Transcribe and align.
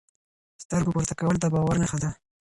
سترګو 0.63 0.93
پورته 0.95 1.13
کول 1.19 1.35
د 1.39 1.45
باور 1.53 1.75
نښه 1.81 1.97
ده. 2.03 2.09